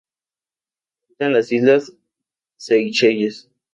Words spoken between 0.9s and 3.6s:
Habita en las islas Seychelles.